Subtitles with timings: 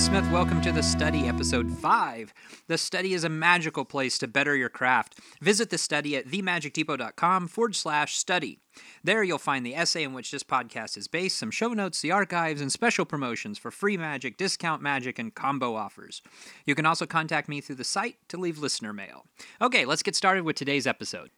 [0.00, 0.24] Smith.
[0.30, 2.32] Welcome to The Study, Episode 5.
[2.66, 5.18] The Study is a magical place to better your craft.
[5.42, 8.60] Visit The Study at themagicdepot.com forward slash study.
[9.04, 12.10] There you'll find the essay in which this podcast is based, some show notes, the
[12.10, 16.22] archives, and special promotions for free magic, discount magic, and combo offers.
[16.64, 19.26] You can also contact me through the site to leave listener mail.
[19.60, 21.30] Okay, let's get started with today's episode.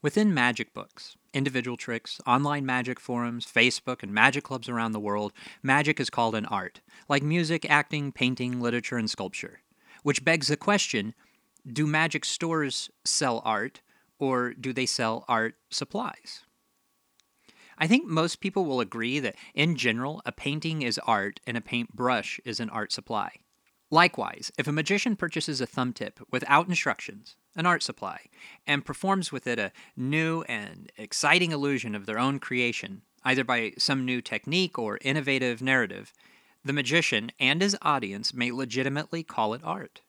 [0.00, 5.32] Within magic books, individual tricks, online magic forums, Facebook, and magic clubs around the world,
[5.62, 9.60] magic is called an art, like music, acting, painting, literature, and sculpture.
[10.02, 11.14] Which begs the question
[11.70, 13.82] do magic stores sell art,
[14.18, 16.44] or do they sell art supplies?
[17.76, 21.60] I think most people will agree that, in general, a painting is art and a
[21.60, 23.30] paintbrush is an art supply.
[23.90, 28.26] Likewise, if a magician purchases a thumb tip without instructions, an art supply,
[28.66, 33.72] and performs with it a new and exciting illusion of their own creation, either by
[33.78, 36.12] some new technique or innovative narrative,
[36.62, 40.02] the magician and his audience may legitimately call it art.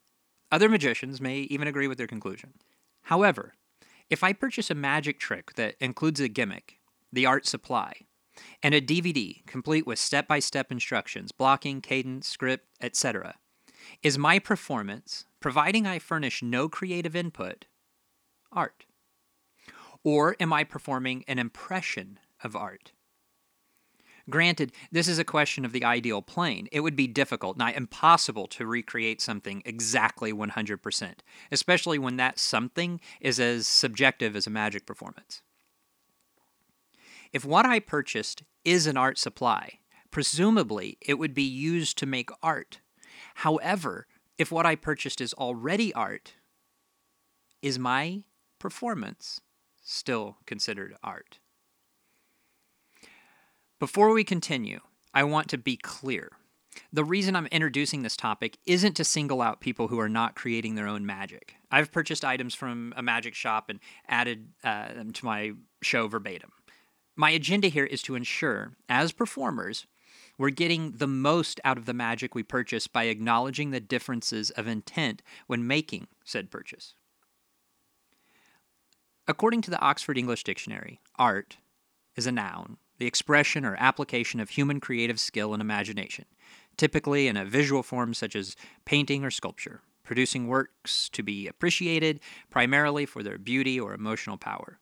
[0.51, 2.55] Other magicians may even agree with their conclusion.
[3.03, 3.53] However,
[4.09, 6.79] if I purchase a magic trick that includes a gimmick,
[7.13, 7.93] the art supply,
[8.61, 13.35] and a DVD complete with step by step instructions, blocking, cadence, script, etc.,
[14.01, 17.65] is my performance, providing I furnish no creative input,
[18.51, 18.85] art?
[20.03, 22.93] Or am I performing an impression of art?
[24.29, 26.67] Granted, this is a question of the ideal plane.
[26.71, 31.13] It would be difficult, not impossible, to recreate something exactly 100%,
[31.51, 35.41] especially when that something is as subjective as a magic performance.
[37.33, 39.79] If what I purchased is an art supply,
[40.11, 42.79] presumably it would be used to make art
[43.39, 44.05] However,
[44.37, 46.33] if what I purchased is already art,
[47.61, 48.23] is my
[48.59, 49.39] performance
[49.81, 51.39] still considered art?
[53.79, 54.81] Before we continue,
[55.13, 56.31] I want to be clear.
[56.91, 60.75] The reason I'm introducing this topic isn't to single out people who are not creating
[60.75, 61.55] their own magic.
[61.71, 66.51] I've purchased items from a magic shop and added uh, them to my show verbatim.
[67.15, 69.87] My agenda here is to ensure, as performers,
[70.39, 74.67] we're getting the most out of the magic we purchase by acknowledging the differences of
[74.67, 76.95] intent when making said purchase.
[79.27, 81.57] According to the Oxford English Dictionary, art
[82.15, 86.25] is a noun, the expression or application of human creative skill and imagination,
[86.77, 92.21] typically in a visual form such as painting or sculpture, producing works to be appreciated
[92.49, 94.79] primarily for their beauty or emotional power.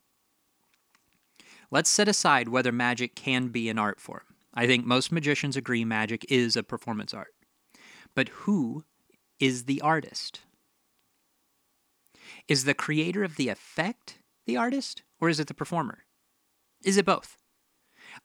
[1.72, 4.37] Let's set aside whether magic can be an art form.
[4.58, 7.36] I think most magicians agree magic is a performance art.
[8.16, 8.84] But who
[9.40, 10.42] is the artist?
[12.48, 16.06] Is the creator of the effect the artist, or is it the performer?
[16.84, 17.38] Is it both?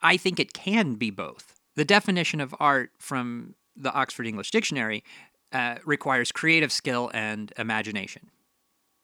[0.01, 1.55] I think it can be both.
[1.77, 5.05] The definition of art from the Oxford English Dictionary
[5.53, 8.31] uh, requires creative skill and imagination.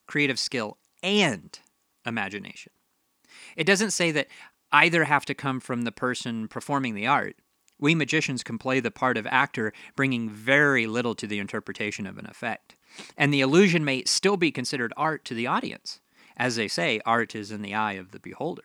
[0.06, 1.58] Creative skill and
[2.06, 2.72] imagination.
[3.54, 4.28] It doesn't say that
[4.72, 7.36] either have to come from the person performing the art.
[7.80, 12.18] We magicians can play the part of actor, bringing very little to the interpretation of
[12.18, 12.76] an effect.
[13.16, 16.00] And the illusion may still be considered art to the audience.
[16.36, 18.64] As they say, art is in the eye of the beholder.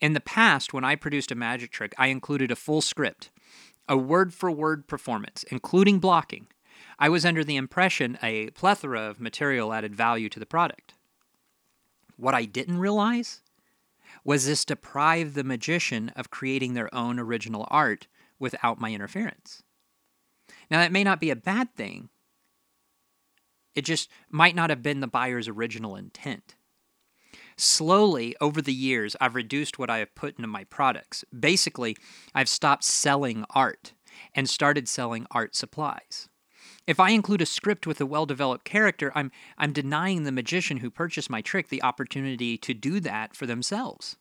[0.00, 3.30] In the past, when I produced a magic trick, I included a full script,
[3.88, 6.48] a word for word performance, including blocking.
[6.98, 10.94] I was under the impression a plethora of material added value to the product.
[12.16, 13.42] What I didn't realize
[14.24, 18.06] was this deprive the magician of creating their own original art
[18.38, 19.62] without my interference?
[20.70, 22.08] Now, that may not be a bad thing.
[23.74, 26.56] It just might not have been the buyer's original intent.
[27.56, 31.24] Slowly, over the years, I've reduced what I have put into my products.
[31.38, 31.96] Basically,
[32.34, 33.92] I've stopped selling art
[34.34, 36.28] and started selling art supplies.
[36.86, 40.78] If I include a script with a well developed character, I'm, I'm denying the magician
[40.78, 44.16] who purchased my trick the opportunity to do that for themselves.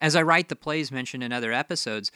[0.00, 2.12] As I write the plays mentioned in other episodes,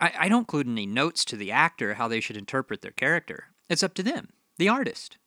[0.00, 3.46] I, I don't include any notes to the actor how they should interpret their character.
[3.68, 5.18] It's up to them, the artist.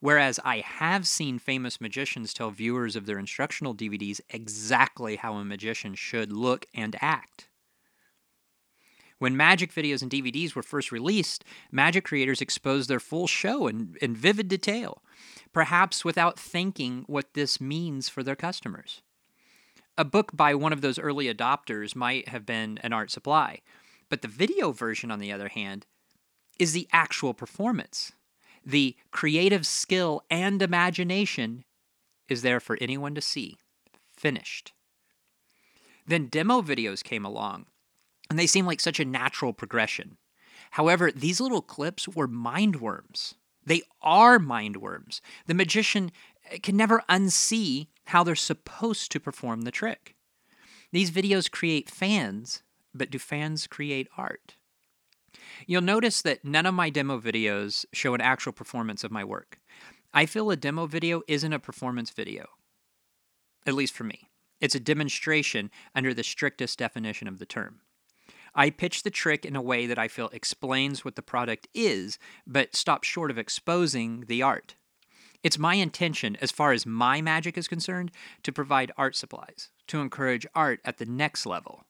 [0.00, 5.44] Whereas I have seen famous magicians tell viewers of their instructional DVDs exactly how a
[5.44, 7.48] magician should look and act.
[9.22, 13.94] When magic videos and DVDs were first released, magic creators exposed their full show in,
[14.02, 15.00] in vivid detail,
[15.52, 19.00] perhaps without thinking what this means for their customers.
[19.96, 23.60] A book by one of those early adopters might have been an art supply,
[24.08, 25.86] but the video version, on the other hand,
[26.58, 28.10] is the actual performance.
[28.66, 31.62] The creative skill and imagination
[32.28, 33.56] is there for anyone to see.
[34.16, 34.72] Finished.
[36.08, 37.66] Then demo videos came along
[38.32, 40.16] and they seem like such a natural progression.
[40.70, 43.34] However, these little clips were mind worms.
[43.62, 45.20] They are mind worms.
[45.46, 46.10] The magician
[46.50, 50.16] eh, can never unsee how they're supposed to perform the trick.
[50.92, 52.62] These videos create fans,
[52.94, 54.56] but do fans create art?
[55.66, 59.58] You'll notice that none of my demo videos show an actual performance of my work.
[60.14, 62.46] I feel a demo video isn't a performance video,
[63.66, 64.30] at least for me.
[64.58, 67.82] It's a demonstration under the strictest definition of the term.
[68.54, 72.18] I pitch the trick in a way that I feel explains what the product is,
[72.46, 74.74] but stops short of exposing the art.
[75.42, 78.12] It's my intention, as far as my magic is concerned,
[78.44, 81.84] to provide art supplies, to encourage art at the next level.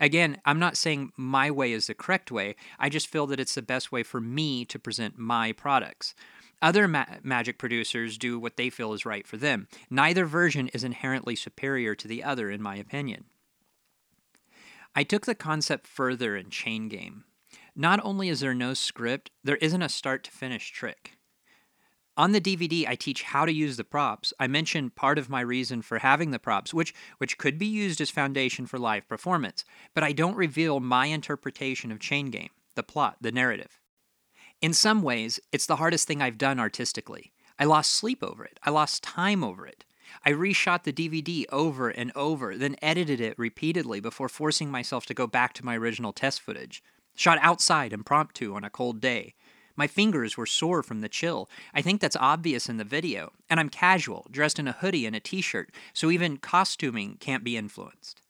[0.00, 3.54] Again, I'm not saying my way is the correct way, I just feel that it's
[3.54, 6.14] the best way for me to present my products.
[6.60, 9.68] Other ma- magic producers do what they feel is right for them.
[9.90, 13.26] Neither version is inherently superior to the other, in my opinion.
[14.98, 17.24] I took the concept further in Chain Game.
[17.76, 21.18] Not only is there no script, there isn't a start to finish trick.
[22.16, 24.32] On the DVD, I teach how to use the props.
[24.40, 28.00] I mention part of my reason for having the props, which, which could be used
[28.00, 32.82] as foundation for live performance, but I don't reveal my interpretation of Chain Game, the
[32.82, 33.78] plot, the narrative.
[34.62, 37.34] In some ways, it's the hardest thing I've done artistically.
[37.58, 39.84] I lost sleep over it, I lost time over it.
[40.24, 45.14] I reshot the DVD over and over, then edited it repeatedly before forcing myself to
[45.14, 46.82] go back to my original test footage.
[47.14, 49.34] Shot outside impromptu on a cold day.
[49.76, 51.50] My fingers were sore from the chill.
[51.74, 53.32] I think that's obvious in the video.
[53.50, 57.44] And I'm casual, dressed in a hoodie and a t shirt, so even costuming can't
[57.44, 58.22] be influenced.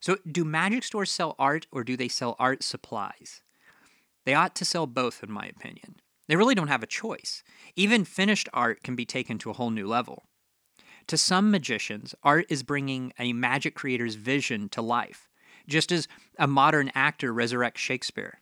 [0.00, 3.42] So, do magic stores sell art or do they sell art supplies?
[4.24, 5.96] They ought to sell both, in my opinion.
[6.28, 7.42] They really don't have a choice.
[7.74, 10.24] Even finished art can be taken to a whole new level.
[11.08, 15.30] To some magicians, art is bringing a magic creator's vision to life,
[15.66, 16.06] just as
[16.38, 18.40] a modern actor resurrects Shakespeare.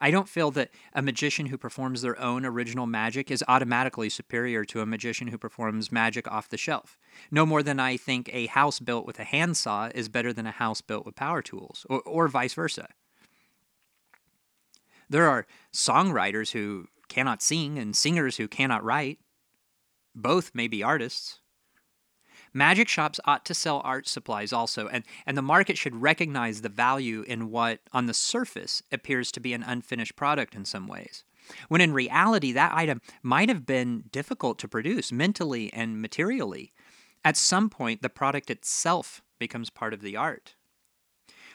[0.00, 4.64] I don't feel that a magician who performs their own original magic is automatically superior
[4.64, 6.98] to a magician who performs magic off the shelf.
[7.30, 10.50] No more than I think a house built with a handsaw is better than a
[10.50, 12.88] house built with power tools, or, or vice versa.
[15.08, 19.20] There are songwriters who cannot sing and singers who cannot write.
[20.16, 21.38] Both may be artists.
[22.54, 26.68] Magic shops ought to sell art supplies also, and, and the market should recognize the
[26.68, 31.24] value in what, on the surface, appears to be an unfinished product in some ways.
[31.68, 36.72] When in reality, that item might have been difficult to produce mentally and materially.
[37.24, 40.54] At some point, the product itself becomes part of the art.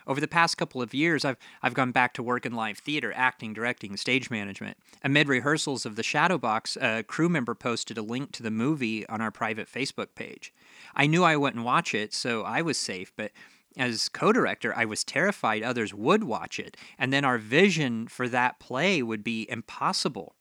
[0.08, 3.12] Over the past couple of years, I've, I've gone back to work in live theater,
[3.14, 4.78] acting, directing, stage management.
[5.04, 9.20] Amid rehearsals of The Shadowbox, a crew member posted a link to the movie on
[9.20, 10.54] our private Facebook page.
[10.96, 13.34] I knew I wouldn't watch it, so I was safe, but
[13.76, 18.30] as co director, I was terrified others would watch it, and then our vision for
[18.30, 20.36] that play would be impossible.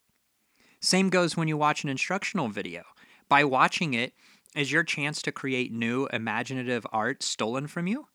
[0.79, 2.83] Same goes when you watch an instructional video.
[3.27, 4.13] By watching it,
[4.55, 8.07] is your chance to create new imaginative art stolen from you?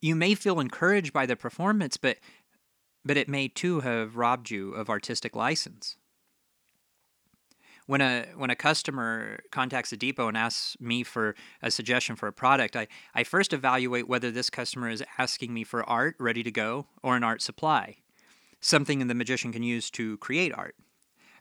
[0.00, 2.18] You may feel encouraged by the performance, but
[3.04, 5.96] but it may too have robbed you of artistic license.
[7.86, 12.26] When a when a customer contacts a depot and asks me for a suggestion for
[12.26, 16.42] a product, I, I first evaluate whether this customer is asking me for art ready
[16.42, 17.98] to go or an art supply,
[18.60, 20.74] something the magician can use to create art.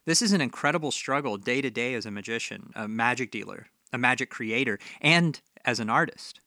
[0.05, 3.97] This is an incredible struggle day to day as a magician, a magic dealer, a
[3.97, 6.41] magic creator, and as an artist.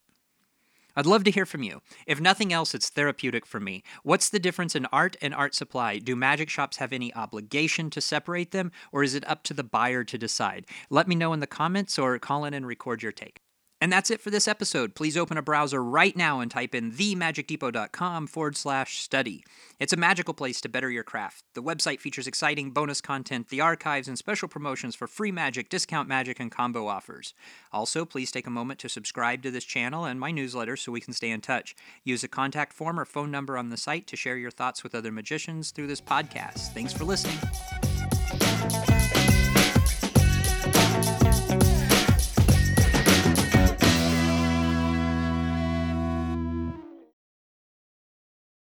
[0.99, 1.81] I'd love to hear from you.
[2.09, 3.85] If nothing else, it's therapeutic for me.
[4.03, 6.01] What's the difference in art and art supply?
[6.01, 9.63] Do magic shops have any obligation to separate them, or is it up to the
[9.63, 10.67] buyer to decide?
[10.91, 13.39] Let me know in the comments or call in and record your take.
[13.81, 14.95] And that's it for this episode.
[14.95, 19.45] Please open a browser right now and type in themagicdepot.com forward slash study.
[19.79, 21.45] It's a magical place to better your craft.
[21.55, 26.09] The website features exciting bonus content, the archives, and special promotions for free magic, discount
[26.09, 27.35] magic, and combo offers.
[27.73, 31.01] Also, please take a moment to subscribe to this channel and my newsletter so we
[31.01, 31.77] can stay in touch.
[32.03, 34.95] Use a contact form or phone number on the site to share your thoughts with
[34.95, 36.73] other magicians through this podcast.
[36.73, 37.39] Thanks for listening.